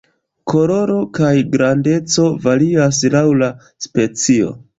[0.51, 3.53] Koloro kaj grandeco varias laŭ la
[3.89, 4.53] specio.